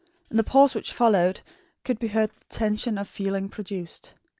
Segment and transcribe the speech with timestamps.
[0.31, 1.41] In the pause which followed,
[1.85, 4.15] could be heard the tension of feeling produced.